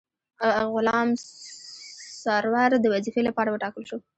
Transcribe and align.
غلام 0.73 1.09
سرور 2.21 2.71
د 2.79 2.85
وظیفې 2.93 3.21
لپاره 3.25 3.49
وټاکل 3.51 3.83
شو. 3.89 3.97